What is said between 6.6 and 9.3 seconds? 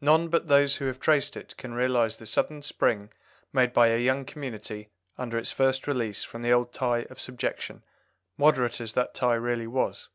tie of subjection, moderate as that